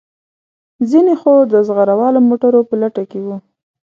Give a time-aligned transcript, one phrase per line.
[0.89, 3.35] ځینې خو د زغره والو موټرو په لټه کې وو.